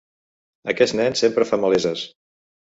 [0.73, 2.09] Aquest nen sempre fa maleses.